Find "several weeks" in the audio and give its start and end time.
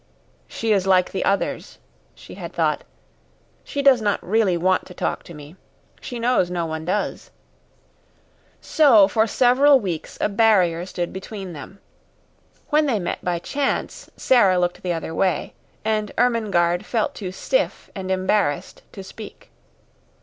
9.27-10.17